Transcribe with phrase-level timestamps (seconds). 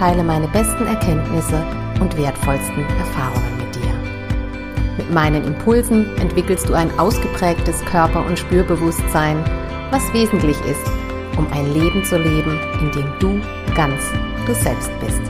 [0.00, 1.62] teile meine besten Erkenntnisse
[2.00, 3.92] und wertvollsten Erfahrungen mit dir.
[4.96, 9.44] Mit meinen Impulsen entwickelst du ein ausgeprägtes Körper- und Spürbewusstsein,
[9.90, 10.86] was wesentlich ist,
[11.36, 14.02] um ein Leben zu leben, in dem du ganz
[14.46, 15.20] du selbst bist.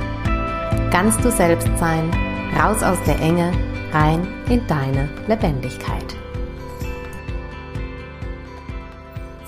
[0.93, 2.09] Ganz du selbst sein,
[2.57, 3.51] raus aus der Enge,
[3.91, 6.15] rein in deine Lebendigkeit.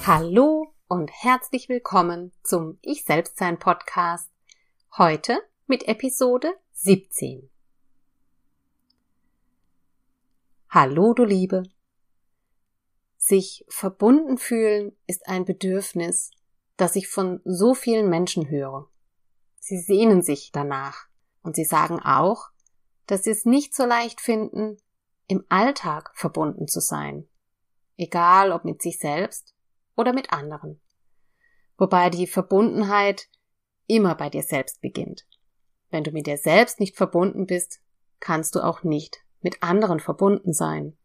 [0.05, 4.31] Hallo und herzlich willkommen zum Ich Selbstsein Podcast.
[4.98, 7.48] Heute mit Episode 17.
[10.69, 11.62] Hallo, du Liebe.
[13.17, 16.31] Sich verbunden fühlen ist ein Bedürfnis,
[16.77, 18.91] das ich von so vielen Menschen höre.
[19.61, 21.06] Sie sehnen sich danach
[21.43, 22.51] und sie sagen auch,
[23.06, 24.77] dass sie es nicht so leicht finden,
[25.27, 27.27] im Alltag verbunden zu sein.
[27.97, 29.55] Egal ob mit sich selbst
[29.97, 30.83] oder mit anderen.
[31.79, 33.31] Wobei die Verbundenheit
[33.93, 35.27] immer bei dir selbst beginnt.
[35.91, 37.81] Wenn du mit dir selbst nicht verbunden bist,
[38.21, 40.97] kannst du auch nicht mit anderen verbunden sein.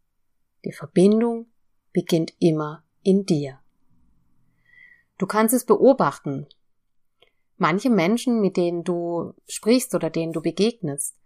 [0.63, 1.47] Die Verbindung
[1.91, 3.59] beginnt immer in dir.
[5.17, 6.47] Du kannst es beobachten.
[7.57, 11.17] Manche Menschen, mit denen du sprichst oder denen du begegnest,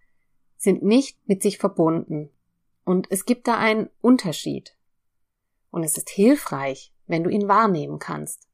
[0.57, 2.31] sind nicht mit sich verbunden.
[2.85, 4.75] Und es gibt da einen Unterschied.
[5.69, 8.47] Und es ist hilfreich, wenn du ihn wahrnehmen kannst.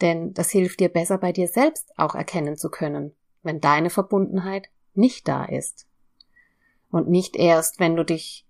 [0.00, 4.68] Denn das hilft dir besser bei dir selbst auch erkennen zu können, wenn deine Verbundenheit
[4.94, 5.86] nicht da ist.
[6.90, 8.46] Und nicht erst, wenn du dich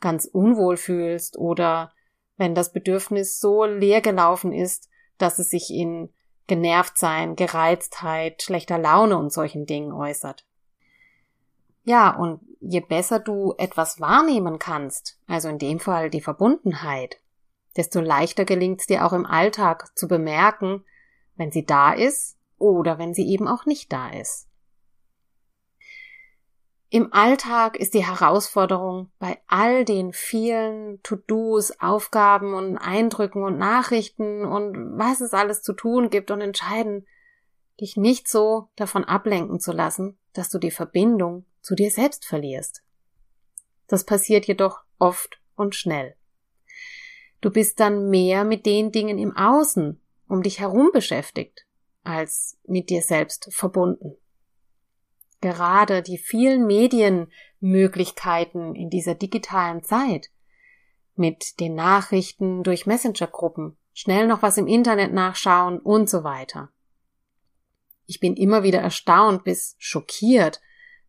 [0.00, 1.92] ganz unwohl fühlst oder
[2.36, 4.88] wenn das Bedürfnis so leer gelaufen ist,
[5.18, 6.10] dass es sich in
[6.46, 10.44] Genervtsein, Gereiztheit, schlechter Laune und solchen Dingen äußert.
[11.84, 17.18] Ja, und je besser du etwas wahrnehmen kannst, also in dem Fall die Verbundenheit,
[17.76, 20.84] desto leichter gelingt es dir auch im Alltag zu bemerken,
[21.36, 24.48] wenn sie da ist oder wenn sie eben auch nicht da ist.
[26.94, 34.44] Im Alltag ist die Herausforderung bei all den vielen To-Dos, Aufgaben und Eindrücken und Nachrichten
[34.44, 37.04] und was es alles zu tun gibt und entscheiden,
[37.80, 42.84] dich nicht so davon ablenken zu lassen, dass du die Verbindung zu dir selbst verlierst.
[43.88, 46.14] Das passiert jedoch oft und schnell.
[47.44, 51.66] Du bist dann mehr mit den Dingen im Außen um dich herum beschäftigt,
[52.02, 54.16] als mit dir selbst verbunden.
[55.42, 60.30] Gerade die vielen Medienmöglichkeiten in dieser digitalen Zeit
[61.16, 66.70] mit den Nachrichten durch Messengergruppen, schnell noch was im Internet nachschauen und so weiter.
[68.06, 70.62] Ich bin immer wieder erstaunt bis schockiert,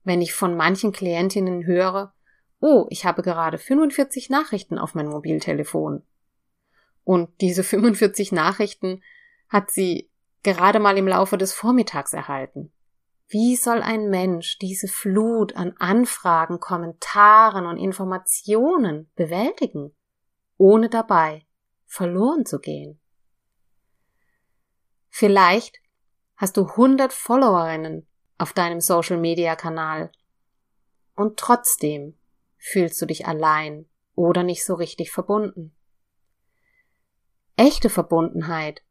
[0.03, 2.13] wenn ich von manchen Klientinnen höre,
[2.59, 6.03] oh, ich habe gerade 45 Nachrichten auf mein Mobiltelefon.
[7.05, 9.01] Und diese 45 Nachrichten
[9.47, 10.09] hat sie
[10.43, 12.73] gerade mal im Laufe des Vormittags erhalten.
[13.27, 19.95] Wie soll ein Mensch diese Flut an Anfragen, Kommentaren und Informationen bewältigen,
[20.57, 21.45] ohne dabei
[21.85, 22.99] verloren zu gehen?
[25.09, 25.79] Vielleicht
[26.35, 28.07] hast du 100 Followerinnen
[28.38, 30.11] auf deinem Social Media Kanal
[31.15, 32.17] und trotzdem
[32.57, 35.75] fühlst du dich allein oder nicht so richtig verbunden.
[37.57, 38.81] Echte Verbundenheit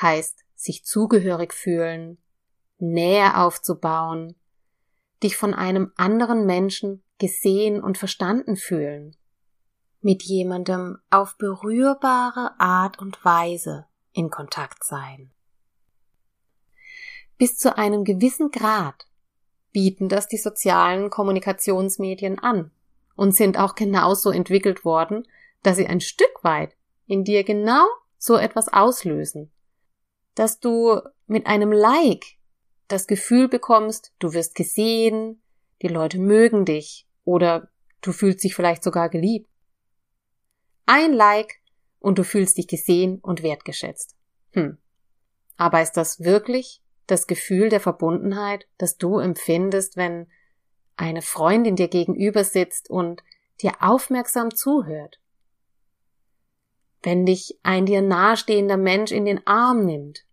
[0.00, 2.18] heißt sich zugehörig fühlen,
[2.78, 4.36] Nähe aufzubauen,
[5.22, 9.16] dich von einem anderen Menschen gesehen und verstanden fühlen,
[10.00, 15.32] mit jemandem auf berührbare Art und Weise in Kontakt sein.
[17.38, 19.06] Bis zu einem gewissen Grad
[19.72, 22.70] bieten das die sozialen Kommunikationsmedien an
[23.14, 25.26] und sind auch genauso entwickelt worden,
[25.62, 26.76] dass sie ein Stück weit
[27.06, 27.86] in dir genau
[28.18, 29.50] so etwas auslösen.
[30.34, 32.24] Dass du mit einem Like
[32.88, 35.42] das Gefühl bekommst, du wirst gesehen,
[35.82, 37.68] die Leute mögen dich oder
[38.00, 39.48] du fühlst dich vielleicht sogar geliebt.
[40.86, 41.60] Ein Like
[41.98, 44.14] und du fühlst dich gesehen und wertgeschätzt.
[44.52, 44.78] Hm.
[45.56, 50.28] Aber ist das wirklich das Gefühl der Verbundenheit, das du empfindest, wenn
[50.96, 53.22] eine Freundin dir gegenüber sitzt und
[53.60, 55.18] dir aufmerksam zuhört?
[57.02, 60.24] Wenn dich ein dir nahestehender Mensch in den Arm nimmt,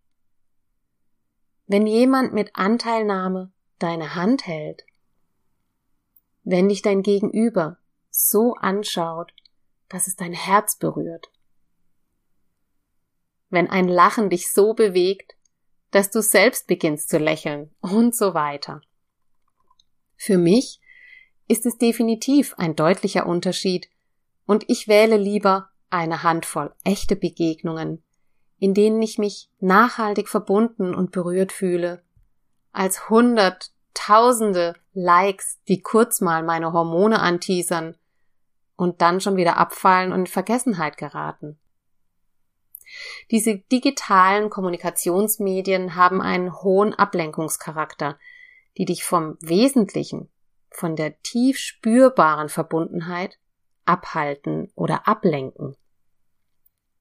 [1.67, 4.83] wenn jemand mit Anteilnahme deine Hand hält,
[6.43, 7.77] wenn dich dein Gegenüber
[8.09, 9.33] so anschaut,
[9.89, 11.31] dass es dein Herz berührt,
[13.49, 15.35] wenn ein Lachen dich so bewegt,
[15.91, 18.81] dass du selbst beginnst zu lächeln und so weiter.
[20.15, 20.81] Für mich
[21.47, 23.89] ist es definitiv ein deutlicher Unterschied
[24.45, 28.03] und ich wähle lieber eine Handvoll echte Begegnungen,
[28.59, 32.03] in denen ich mich nachhaltig verbunden und berührt fühle,
[32.71, 37.95] als hundert, tausende Likes, die kurz mal meine Hormone anteasern
[38.75, 41.59] und dann schon wieder abfallen und in Vergessenheit geraten.
[43.31, 48.17] Diese digitalen Kommunikationsmedien haben einen hohen Ablenkungscharakter,
[48.77, 50.29] die dich vom Wesentlichen,
[50.69, 53.37] von der tief spürbaren Verbundenheit
[53.85, 55.75] abhalten oder ablenken.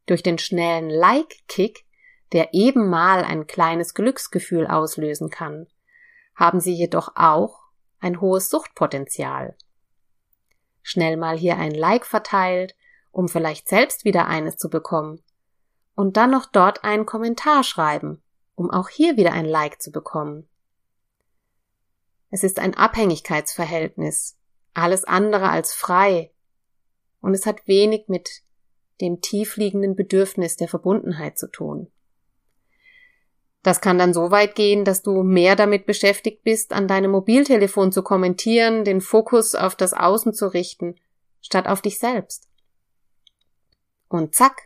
[0.07, 1.85] Durch den schnellen Like-Kick,
[2.33, 5.67] der eben mal ein kleines Glücksgefühl auslösen kann,
[6.35, 7.61] haben sie jedoch auch
[8.01, 9.57] ein hohes Suchtpotenzial.
[10.83, 12.75] Schnell mal hier ein Like verteilt,
[13.13, 15.23] um vielleicht selbst wieder eines zu bekommen,
[15.95, 18.23] und dann noch dort einen Kommentar schreiben,
[18.55, 20.49] um auch hier wieder ein Like zu bekommen.
[22.31, 24.39] Es ist ein Abhängigkeitsverhältnis,
[24.75, 26.33] alles andere als frei,
[27.21, 28.43] und es hat wenig mit
[29.03, 31.91] dem tiefliegenden Bedürfnis der Verbundenheit zu tun.
[33.63, 37.93] Das kann dann so weit gehen, dass du mehr damit beschäftigt bist, an deinem Mobiltelefon
[37.93, 40.97] zu kommentieren, den Fokus auf das Außen zu richten,
[41.41, 42.49] statt auf dich selbst.
[44.09, 44.63] Und zack,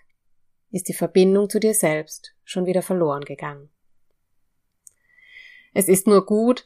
[0.70, 3.70] ist die Verbindung zu dir selbst schon wieder verloren gegangen.
[5.72, 6.64] Es ist nur gut,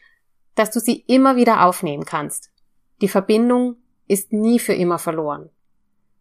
[0.54, 2.50] dass du sie immer wieder aufnehmen kannst.
[3.00, 3.76] Die Verbindung
[4.06, 5.50] ist nie für immer verloren.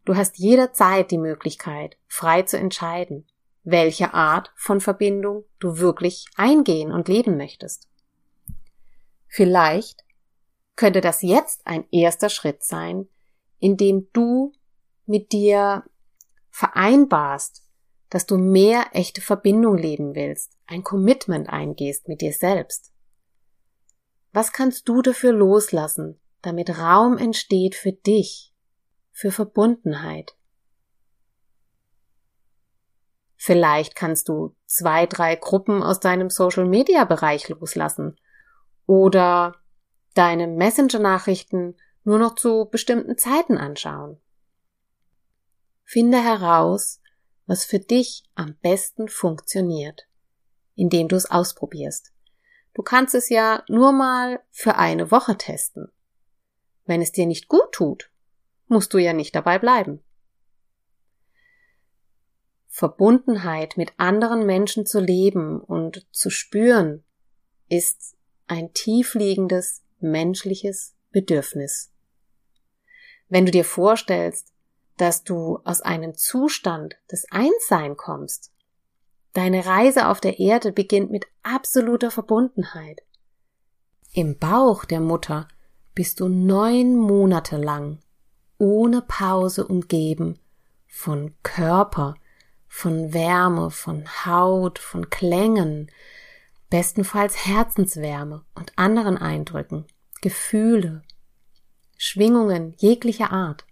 [0.09, 3.27] Du hast jederzeit die Möglichkeit, frei zu entscheiden,
[3.61, 7.87] welche Art von Verbindung du wirklich eingehen und leben möchtest.
[9.27, 10.03] Vielleicht
[10.75, 13.07] könnte das jetzt ein erster Schritt sein,
[13.59, 14.51] in dem du
[15.05, 15.83] mit dir
[16.49, 17.63] vereinbarst,
[18.09, 22.91] dass du mehr echte Verbindung leben willst, ein Commitment eingehst mit dir selbst.
[24.31, 28.48] Was kannst du dafür loslassen, damit Raum entsteht für dich,
[29.19, 30.37] für Verbundenheit?
[33.35, 38.17] Vielleicht kannst du zwei, drei Gruppen aus deinem Social-Media-Bereich loslassen
[38.85, 39.57] oder
[40.13, 41.75] deine Messenger-Nachrichten
[42.05, 44.21] nur noch zu bestimmten Zeiten anschauen.
[45.83, 47.01] Finde heraus,
[47.45, 50.07] was für dich am besten funktioniert,
[50.75, 52.13] indem du es ausprobierst.
[52.73, 55.91] Du kannst es ja nur mal für eine Woche testen.
[56.85, 58.09] Wenn es dir nicht gut tut,
[58.69, 60.01] musst du ja nicht dabei bleiben.
[62.67, 67.03] Verbundenheit mit anderen Menschen zu leben und zu spüren,
[67.67, 68.15] ist
[68.47, 71.91] ein tiefliegendes menschliches Bedürfnis.
[73.27, 74.53] Wenn du dir vorstellst,
[74.99, 78.51] dass du aus einem Zustand des Einssein kommst.
[79.33, 83.01] Deine Reise auf der Erde beginnt mit absoluter Verbundenheit.
[84.11, 85.47] Im Bauch der Mutter
[85.95, 87.99] bist du neun Monate lang
[88.59, 90.37] ohne Pause umgeben
[90.87, 92.15] von Körper,
[92.67, 95.89] von Wärme, von Haut, von Klängen,
[96.69, 99.85] bestenfalls Herzenswärme und anderen Eindrücken,
[100.21, 101.01] Gefühle,
[101.97, 103.65] Schwingungen jeglicher Art.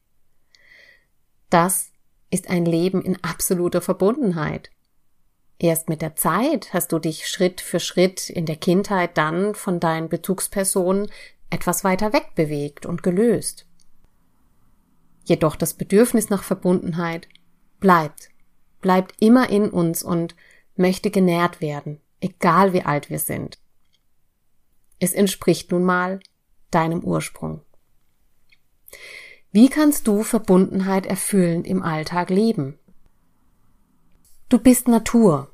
[1.50, 1.92] Das
[2.32, 4.72] ist ein Leben in absoluter Verbundenheit.
[5.60, 9.80] Erst mit der Zeit hast du dich Schritt für Schritt in der Kindheit dann von
[9.80, 11.10] deinen Bezugspersonen
[11.50, 13.67] etwas weiter weg bewegt und gelöst.
[15.28, 17.28] Jedoch das Bedürfnis nach Verbundenheit
[17.82, 18.30] bleibt,
[18.80, 20.38] bleibt immer in uns und
[20.78, 23.60] möchte genährt werden, egal wie alt wir sind.
[25.00, 26.22] Es entspricht nun mal
[26.72, 27.62] deinem Ursprung.
[29.52, 32.80] Wie kannst du Verbundenheit erfüllend im Alltag leben?
[34.48, 35.52] Du bist Natur,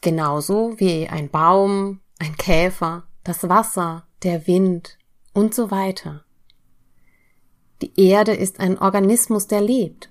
[0.00, 4.96] genauso wie ein Baum, ein Käfer, das Wasser, der Wind
[5.34, 6.23] und so weiter.
[7.82, 10.10] Die Erde ist ein Organismus, der lebt.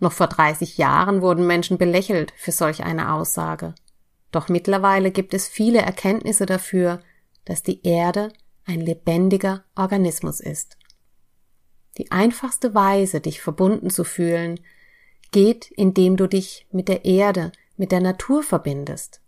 [0.00, 3.74] Noch vor 30 Jahren wurden Menschen belächelt für solch eine Aussage.
[4.30, 7.00] Doch mittlerweile gibt es viele Erkenntnisse dafür,
[7.44, 8.32] dass die Erde
[8.64, 10.76] ein lebendiger Organismus ist.
[11.98, 14.58] Die einfachste Weise, dich verbunden zu fühlen,
[15.30, 19.20] geht, indem du dich mit der Erde, mit der Natur verbindest.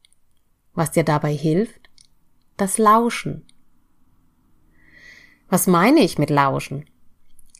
[0.74, 1.90] Was dir dabei hilft?
[2.56, 3.46] Das Lauschen.
[5.48, 6.86] Was meine ich mit Lauschen?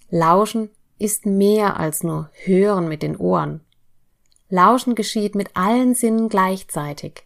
[0.09, 3.61] Lauschen ist mehr als nur Hören mit den Ohren.
[4.49, 7.25] Lauschen geschieht mit allen Sinnen gleichzeitig.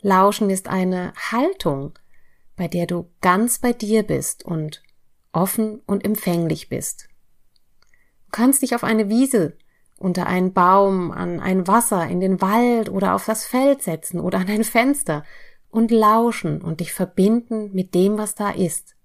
[0.00, 1.92] Lauschen ist eine Haltung,
[2.56, 4.82] bei der du ganz bei dir bist und
[5.32, 7.08] offen und empfänglich bist.
[8.26, 9.56] Du kannst dich auf eine Wiese,
[9.98, 14.38] unter einen Baum, an ein Wasser, in den Wald oder auf das Feld setzen oder
[14.38, 15.24] an ein Fenster
[15.70, 18.96] und lauschen und dich verbinden mit dem, was da ist.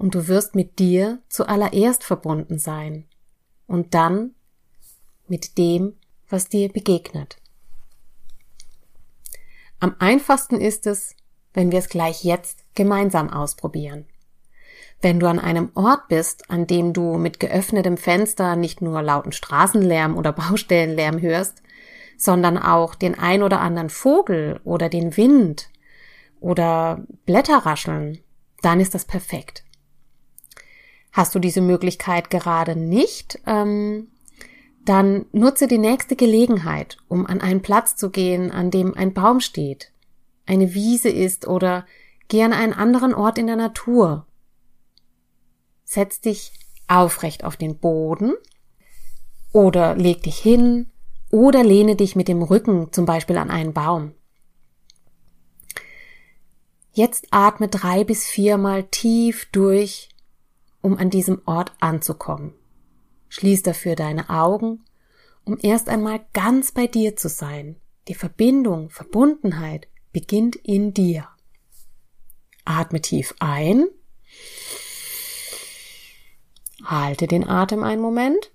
[0.00, 3.04] Und du wirst mit dir zuallererst verbunden sein
[3.66, 4.30] und dann
[5.28, 5.92] mit dem,
[6.26, 7.36] was dir begegnet.
[9.78, 11.16] Am einfachsten ist es,
[11.52, 14.06] wenn wir es gleich jetzt gemeinsam ausprobieren.
[15.02, 19.32] Wenn du an einem Ort bist, an dem du mit geöffnetem Fenster nicht nur lauten
[19.32, 21.62] Straßenlärm oder Baustellenlärm hörst,
[22.16, 25.68] sondern auch den ein oder anderen Vogel oder den Wind
[26.40, 28.20] oder Blätter rascheln,
[28.62, 29.62] dann ist das perfekt.
[31.12, 34.08] Hast du diese Möglichkeit gerade nicht, ähm,
[34.84, 39.40] dann nutze die nächste Gelegenheit, um an einen Platz zu gehen, an dem ein Baum
[39.40, 39.92] steht,
[40.46, 41.86] eine Wiese ist oder
[42.28, 44.26] geh an einen anderen Ort in der Natur.
[45.84, 46.52] Setz dich
[46.88, 48.34] aufrecht auf den Boden
[49.52, 50.90] oder leg dich hin
[51.30, 54.12] oder lehne dich mit dem Rücken zum Beispiel an einen Baum.
[56.92, 60.08] Jetzt atme drei bis viermal tief durch,
[60.82, 62.54] um an diesem Ort anzukommen.
[63.28, 64.84] Schließ dafür deine Augen,
[65.44, 67.76] um erst einmal ganz bei dir zu sein.
[68.08, 71.28] Die Verbindung, Verbundenheit beginnt in dir.
[72.64, 73.86] Atme tief ein.
[76.84, 78.50] Halte den Atem einen Moment.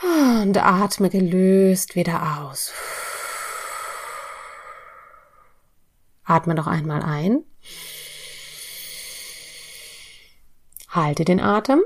[0.00, 2.72] Und atme gelöst wieder aus.
[6.24, 7.42] Atme noch einmal ein.
[11.00, 11.80] Halte den Atem.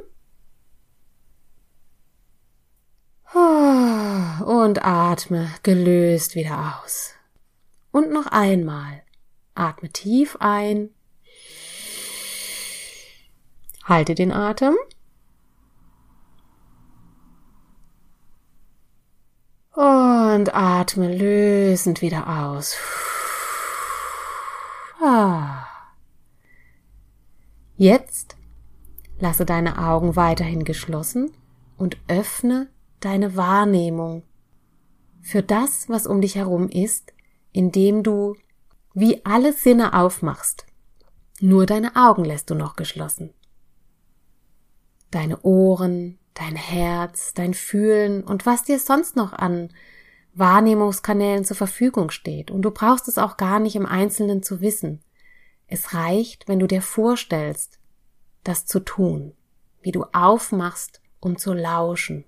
[3.34, 7.12] Und atme gelöst wieder aus.
[7.90, 9.02] Und noch einmal.
[9.54, 10.94] Atme tief ein.
[13.84, 14.76] Halte den Atem.
[19.74, 22.78] Und atme lösend wieder aus.
[25.02, 25.66] Ah.
[27.76, 28.36] Jetzt
[29.22, 31.30] lasse deine Augen weiterhin geschlossen
[31.78, 34.24] und öffne deine Wahrnehmung
[35.20, 37.12] für das, was um dich herum ist,
[37.52, 38.34] indem du
[38.94, 40.66] wie alle Sinne aufmachst.
[41.40, 43.32] Nur deine Augen lässt du noch geschlossen.
[45.12, 49.68] Deine Ohren, dein Herz, dein Fühlen und was dir sonst noch an
[50.34, 52.50] Wahrnehmungskanälen zur Verfügung steht.
[52.50, 55.00] Und du brauchst es auch gar nicht im Einzelnen zu wissen.
[55.68, 57.78] Es reicht, wenn du dir vorstellst,
[58.44, 59.34] das zu tun,
[59.80, 62.24] wie du aufmachst, um zu lauschen,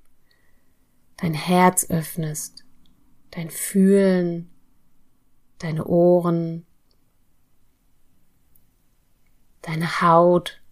[1.17, 2.65] dein Herz öffnest,
[3.31, 4.51] dein Fühlen,
[5.59, 6.67] deine Ohren,
[9.63, 10.63] deine Haut.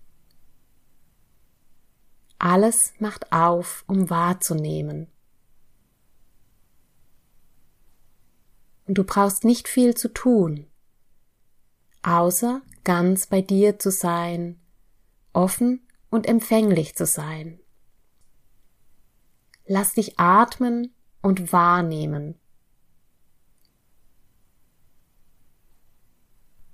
[2.38, 5.08] Alles macht auf, um wahrzunehmen.
[8.86, 10.66] Und du brauchst nicht viel zu tun,
[12.02, 14.60] außer ganz bei dir zu sein,
[15.32, 17.58] offen und empfänglich zu sein.
[19.66, 22.34] Lass dich atmen und wahrnehmen.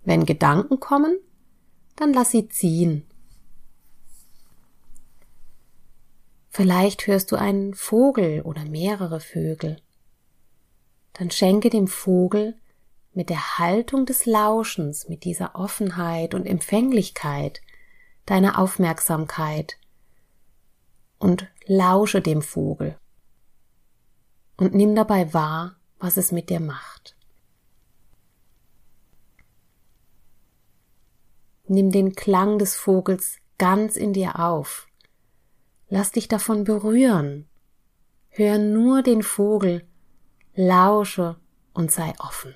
[0.05, 1.19] Wenn Gedanken kommen,
[1.97, 3.05] dann lass sie ziehen.
[6.49, 9.81] Vielleicht hörst du einen Vogel oder mehrere Vögel.
[11.13, 12.57] Dann schenke dem Vogel
[13.13, 17.61] mit der Haltung des Lauschens, mit dieser Offenheit und Empfänglichkeit
[18.29, 19.79] deine Aufmerksamkeit
[21.19, 22.99] und lausche dem Vogel
[24.59, 27.17] und nimm dabei wahr, was es mit dir macht.
[31.67, 34.89] Nimm den Klang des Vogels ganz in dir auf.
[35.89, 37.49] Lass dich davon berühren.
[38.29, 39.89] Hör nur den Vogel,
[40.55, 41.41] lausche
[41.73, 42.55] und sei offen.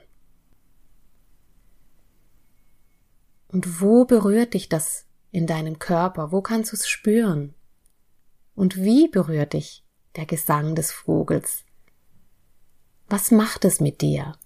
[3.48, 6.30] Und wo berührt dich das in deinem Körper?
[6.30, 7.54] Wo kannst du es spüren?
[8.54, 9.82] Und wie berührt dich
[10.14, 11.64] der Gesang des Vogels?
[13.08, 14.36] Was macht es mit dir?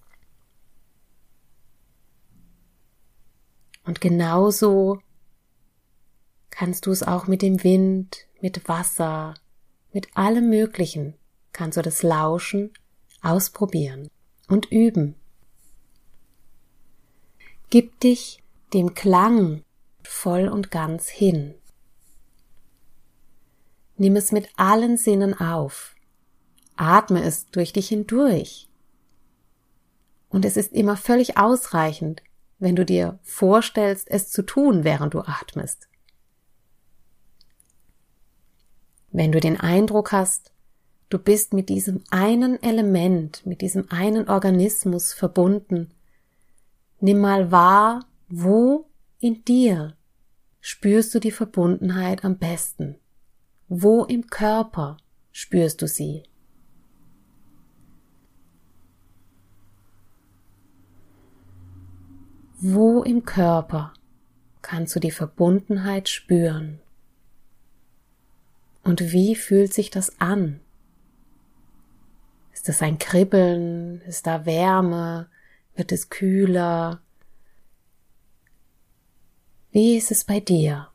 [3.83, 4.99] Und genauso
[6.49, 9.35] kannst du es auch mit dem Wind, mit Wasser,
[9.93, 11.15] mit allem Möglichen,
[11.53, 12.71] kannst du das Lauschen
[13.21, 14.09] ausprobieren
[14.47, 15.15] und üben.
[17.69, 19.63] Gib dich dem Klang
[20.17, 21.53] voll und ganz hin.
[23.97, 25.95] Nimm es mit allen Sinnen auf.
[26.75, 28.69] Atme es durch dich hindurch.
[30.29, 32.21] Und es ist immer völlig ausreichend,
[32.59, 35.87] wenn du dir vorstellst, es zu tun, während du atmest.
[39.11, 40.51] Wenn du den Eindruck hast,
[41.09, 45.91] du bist mit diesem einen Element, mit diesem einen Organismus verbunden,
[46.99, 48.85] nimm mal wahr, wo
[49.19, 49.96] in dir
[50.61, 52.95] spürst du die Verbundenheit am besten?
[53.67, 54.97] Wo im Körper
[55.31, 56.23] spürst du sie?
[62.59, 63.93] Wo im Körper
[64.61, 66.79] kannst du die Verbundenheit spüren?
[68.83, 70.61] Und wie fühlt sich das an?
[72.53, 74.01] Ist es ein Kribbeln?
[74.01, 75.29] Ist da Wärme?
[75.75, 77.01] Wird es kühler?
[79.77, 80.87] Wie ist es bei dir?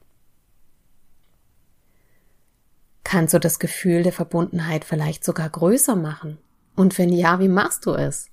[3.05, 6.39] Kannst du das Gefühl der Verbundenheit vielleicht sogar größer machen?
[6.75, 8.29] Und wenn ja, wie machst du es?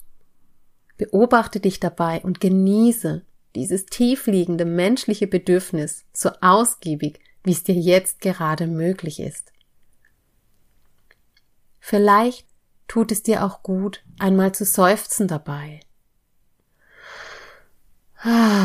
[0.98, 3.22] Beobachte dich dabei und genieße
[3.54, 9.52] dieses tiefliegende menschliche Bedürfnis so ausgiebig, wie es dir jetzt gerade möglich ist.
[11.80, 12.48] Vielleicht
[12.88, 15.82] tut es dir auch gut, einmal zu seufzen dabei.
[18.16, 18.59] Hm.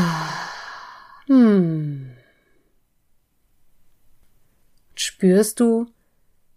[5.25, 5.87] Spürst du,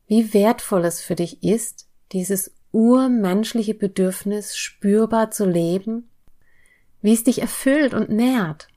[0.08, 6.10] wie wertvoll es für dich ist, dieses urmenschliche Bedürfnis spürbar zu leben,
[7.02, 8.68] wie es dich erfüllt und nährt.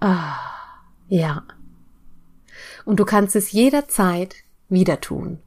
[0.00, 0.40] Ah,
[1.06, 1.44] ja.
[2.84, 4.34] Und du kannst es jederzeit
[4.68, 5.38] wieder tun.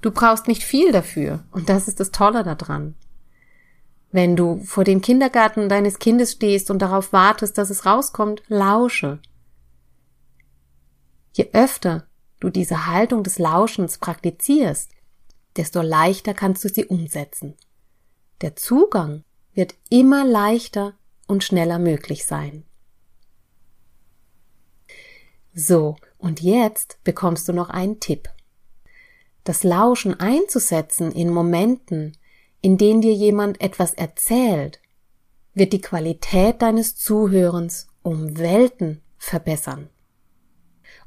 [0.00, 2.96] Du brauchst nicht viel dafür, und das ist das Tolle daran.
[4.10, 9.20] Wenn du vor dem Kindergarten deines Kindes stehst und darauf wartest, dass es rauskommt, lausche.
[11.34, 12.08] Je öfter
[12.42, 14.90] du diese Haltung des Lauschens praktizierst,
[15.56, 17.56] desto leichter kannst du sie umsetzen.
[18.40, 20.94] Der Zugang wird immer leichter
[21.26, 22.64] und schneller möglich sein.
[25.54, 28.30] So, und jetzt bekommst du noch einen Tipp.
[29.44, 32.16] Das Lauschen einzusetzen in Momenten,
[32.60, 34.80] in denen dir jemand etwas erzählt,
[35.52, 39.90] wird die Qualität deines Zuhörens um Welten verbessern.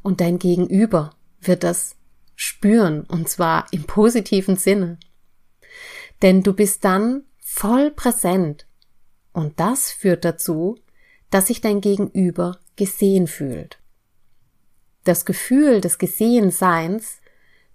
[0.03, 1.14] Und dein Gegenüber
[1.47, 1.95] wird das
[2.35, 4.97] spüren, und zwar im positiven Sinne.
[6.21, 8.67] Denn du bist dann voll präsent.
[9.33, 10.77] Und das führt dazu,
[11.29, 13.79] dass sich dein Gegenüber gesehen fühlt.
[15.03, 17.19] Das Gefühl des Gesehenseins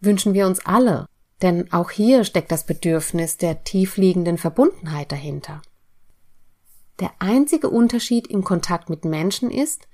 [0.00, 1.06] wünschen wir uns alle,
[1.42, 5.62] denn auch hier steckt das Bedürfnis der tiefliegenden Verbundenheit dahinter.
[6.98, 9.88] Der einzige Unterschied im Kontakt mit Menschen ist,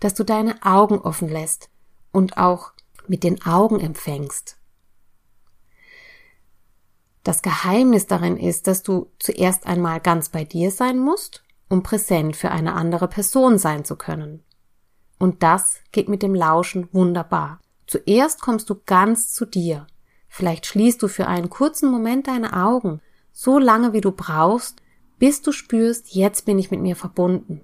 [0.00, 1.68] dass du deine Augen offen lässt
[2.12, 2.72] und auch
[3.08, 4.56] mit den Augen empfängst.
[7.22, 12.36] Das Geheimnis darin ist, dass du zuerst einmal ganz bei dir sein musst, um präsent
[12.36, 14.44] für eine andere Person sein zu können.
[15.18, 17.60] Und das geht mit dem Lauschen wunderbar.
[17.86, 19.86] Zuerst kommst du ganz zu dir.
[20.28, 23.00] Vielleicht schließt du für einen kurzen Moment deine Augen,
[23.32, 24.82] so lange wie du brauchst,
[25.18, 27.62] bis du spürst, jetzt bin ich mit mir verbunden.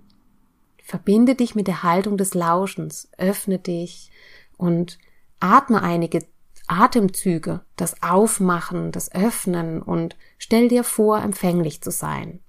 [0.82, 4.10] Verbinde dich mit der Haltung des Lauschens, öffne dich
[4.56, 4.98] und
[5.42, 6.26] atme einige
[6.68, 12.40] Atemzüge, das Aufmachen, das Öffnen und stell dir vor, empfänglich zu sein.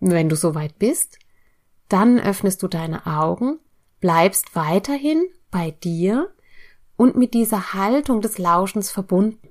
[0.00, 1.18] Wenn du soweit bist,
[1.88, 3.58] dann öffnest du deine Augen,
[4.00, 6.34] bleibst weiterhin bei dir
[6.96, 9.48] und mit dieser Haltung des Lauschens verbunden.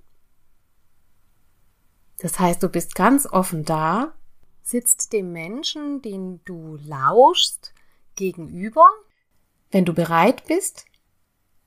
[2.18, 4.14] Das heißt, du bist ganz offen da,
[4.62, 7.74] sitzt dem Menschen, den du lauschst,
[8.16, 8.88] gegenüber.
[9.72, 10.86] Wenn du bereit bist,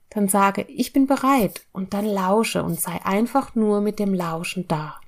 [0.09, 4.67] dann sage, ich bin bereit und dann lausche und sei einfach nur mit dem Lauschen
[4.67, 4.99] da.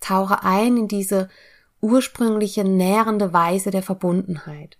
[0.00, 1.28] Tauche ein in diese
[1.82, 4.78] ursprüngliche nährende Weise der Verbundenheit.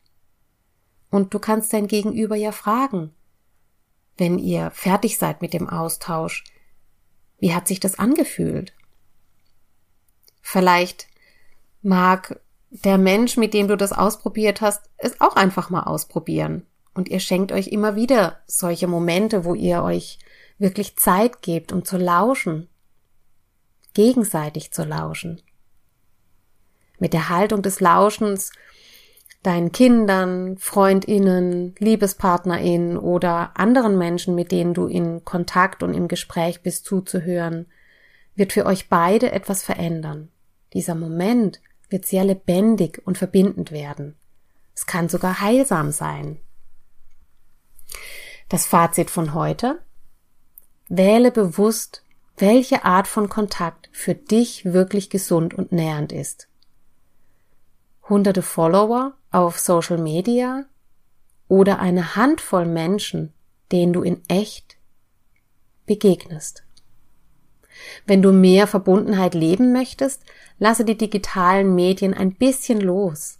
[1.11, 3.14] Und du kannst dein Gegenüber ja fragen,
[4.16, 6.44] wenn ihr fertig seid mit dem Austausch,
[7.38, 8.74] wie hat sich das angefühlt?
[10.42, 11.09] Vielleicht
[11.83, 16.66] mag der Mensch, mit dem du das ausprobiert hast, es auch einfach mal ausprobieren
[17.01, 20.19] und ihr schenkt euch immer wieder solche Momente, wo ihr euch
[20.59, 22.69] wirklich Zeit gebt, um zu lauschen,
[23.95, 25.41] gegenseitig zu lauschen.
[26.99, 28.53] Mit der Haltung des Lauschens
[29.43, 36.61] deinen Kindern, Freundinnen, Liebespartnerinnen oder anderen Menschen, mit denen du in Kontakt und im Gespräch
[36.61, 37.65] bist, zuzuhören,
[38.35, 40.29] wird für euch beide etwas verändern.
[40.75, 44.17] Dieser Moment wird sehr lebendig und verbindend werden.
[44.75, 46.37] Es kann sogar heilsam sein.
[48.51, 49.79] Das Fazit von heute?
[50.89, 52.03] Wähle bewusst,
[52.37, 56.49] welche Art von Kontakt für dich wirklich gesund und nährend ist.
[58.09, 60.65] hunderte Follower auf Social Media
[61.47, 63.33] oder eine Handvoll Menschen,
[63.71, 64.79] denen du in echt
[65.87, 66.65] begegnest.
[68.05, 70.25] Wenn du mehr Verbundenheit leben möchtest,
[70.59, 73.39] lasse die digitalen Medien ein bisschen los.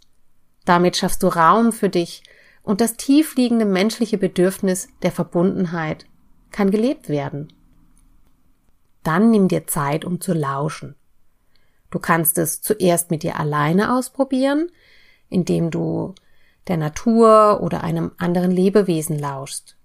[0.63, 2.23] Damit schaffst du Raum für dich
[2.63, 6.05] und das tiefliegende menschliche Bedürfnis der Verbundenheit
[6.51, 7.53] kann gelebt werden.
[9.03, 10.95] Dann nimm dir Zeit, um zu lauschen.
[11.89, 14.71] Du kannst es zuerst mit dir alleine ausprobieren,
[15.29, 16.13] indem du
[16.67, 19.77] der Natur oder einem anderen Lebewesen lauschst.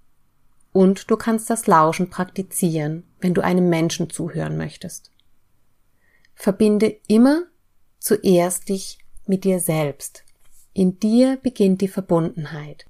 [0.73, 5.11] Und du kannst das Lauschen praktizieren, wenn du einem Menschen zuhören möchtest.
[6.35, 7.45] Verbinde immer
[7.99, 10.26] zuerst dich mit dir selbst.
[10.79, 12.85] In dir beginnt die Verbundenheit.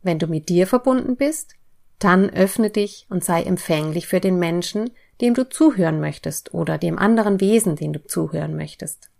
[0.00, 1.54] Wenn du mit dir verbunden bist,
[1.98, 7.00] dann öffne dich und sei empfänglich für den Menschen, dem du zuhören möchtest oder dem
[7.00, 9.10] anderen Wesen, dem du zuhören möchtest.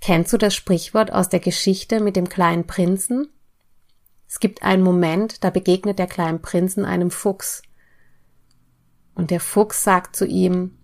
[0.00, 3.28] Kennst du das Sprichwort aus der Geschichte mit dem kleinen Prinzen?
[4.26, 7.60] Es gibt einen Moment, da begegnet der kleine Prinzen einem Fuchs.
[9.14, 10.78] Und der Fuchs sagt zu ihm,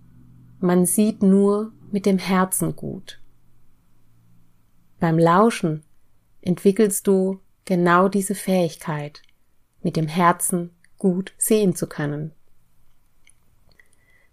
[0.61, 3.22] man sieht nur mit dem Herzen gut.
[5.03, 5.83] Beim Lauschen
[6.43, 9.21] entwickelst du genau diese Fähigkeit,
[9.83, 12.31] mit dem Herzen gut sehen zu können.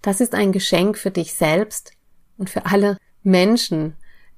[0.03, 1.93] Das ist ein Geschenk für dich selbst
[2.37, 3.95] und für alle Menschen,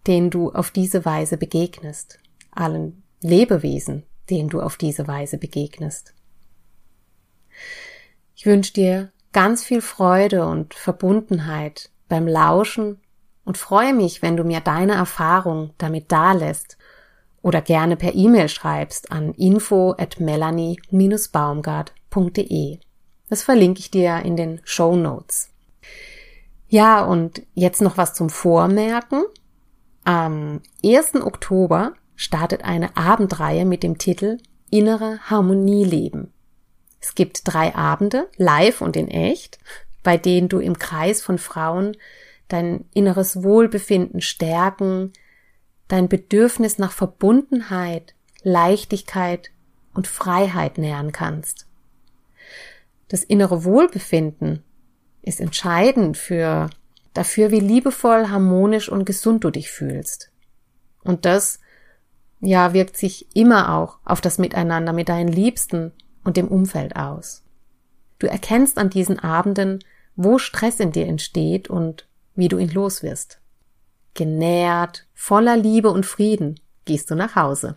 [0.08, 2.17] denen du auf diese Weise begegnest,
[2.52, 6.13] allen Lebewesen, denen du auf diese Weise begegnest.
[8.38, 13.02] Ich wünsche dir ganz viel Freude und Verbundenheit beim Lauschen
[13.45, 16.77] und freue mich, wenn du mir deine Erfahrung damit dalässt
[17.41, 22.77] oder gerne per E-Mail schreibst an info at melanie-baumgart.de.
[23.30, 25.49] Das verlinke ich dir in den Show Notes.
[26.67, 29.23] Ja, und jetzt noch was zum Vormerken.
[30.04, 31.15] Am 1.
[31.15, 34.38] Oktober startet eine Abendreihe mit dem Titel
[34.69, 36.32] Innere Harmonie leben.
[37.01, 39.60] Es gibt drei Abende, live und in echt,
[40.04, 41.97] bei denen du im Kreis von Frauen
[42.54, 45.14] dein inneres Wohlbefinden stärken,
[45.88, 49.52] dein Bedürfnis nach Verbundenheit, Leichtigkeit
[49.94, 51.68] und Freiheit nähern kannst.
[53.08, 54.64] Das innere Wohlbefinden
[55.22, 56.70] ist entscheidend für
[57.14, 60.32] dafür, wie liebevoll, harmonisch und gesund du dich fühlst.
[61.04, 61.60] Und das
[62.40, 65.92] ja wirkt sich immer auch auf das Miteinander mit deinen Liebsten
[66.24, 67.44] und dem Umfeld aus.
[68.20, 69.80] Du erkennst an diesen Abenden,
[70.16, 73.41] wo Stress in dir entsteht und wie du ihn los wirst.
[74.13, 77.74] Genährt, voller Liebe und Frieden gehst du nach Hause.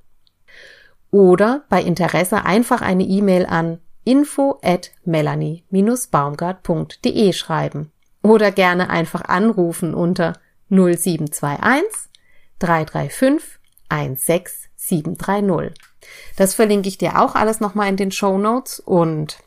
[1.11, 7.91] Oder bei Interesse einfach eine E-Mail an info at melanie-baumgart.de schreiben.
[8.21, 10.33] Oder gerne einfach anrufen unter
[10.69, 12.09] 0721
[12.59, 15.73] 335 16730.
[16.35, 19.37] Das verlinke ich dir auch alles nochmal in den Show Notes und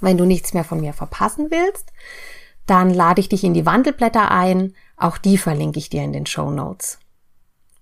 [0.00, 1.92] wenn du nichts mehr von mir verpassen willst,
[2.66, 4.74] dann lade ich dich in die Wandelblätter ein.
[4.96, 6.98] Auch die verlinke ich dir in den Show Notes.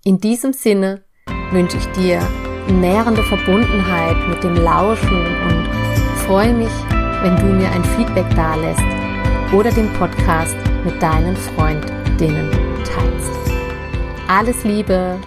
[0.04, 1.02] In diesem Sinne
[1.50, 2.20] wünsche ich dir
[2.68, 5.68] nährende Verbundenheit mit dem Lauschen und
[6.26, 6.72] freue mich,
[7.22, 8.80] wenn du mir ein Feedback dalässt
[9.52, 12.50] oder den Podcast mit deinen Freundinnen
[12.84, 13.30] teilst.
[14.28, 15.18] Alles Liebe,